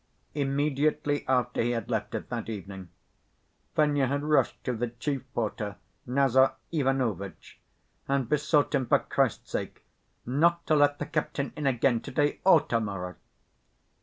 [0.33, 2.89] Immediately after he had left it that evening,
[3.75, 5.75] Fenya had rushed to the chief porter,
[6.07, 7.59] Nazar Ivanovitch,
[8.07, 9.85] and besought him, for Christ's sake,
[10.25, 13.15] "not to let the captain in again to‐day or to‐morrow."